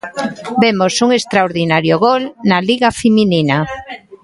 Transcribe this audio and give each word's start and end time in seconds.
Vemos 0.63 0.93
un 1.05 1.09
extraordinario 1.19 1.95
gol 2.05 2.23
na 2.49 2.57
Liga 2.69 2.89
feminina. 3.01 3.57